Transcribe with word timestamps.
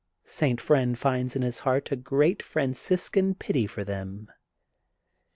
St. 0.25 0.59
Friend 0.59 0.97
finds 0.97 1.35
in 1.35 1.43
his 1.43 1.59
heart 1.59 1.91
a 1.91 1.95
great 1.95 2.41
Franciscan 2.41 3.35
pity 3.35 3.67
for 3.67 3.83
them. 3.83 4.31